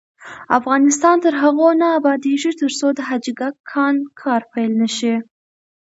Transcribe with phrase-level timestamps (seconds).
[0.57, 5.15] افغانستان تر هغو نه ابادیږي، ترڅو د حاجي ګک کان کار پیل نشي.